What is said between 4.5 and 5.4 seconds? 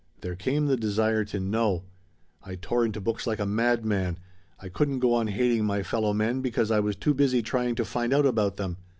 I couldn't go on